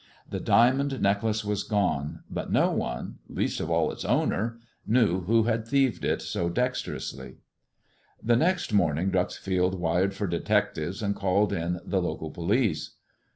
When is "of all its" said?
3.59-4.03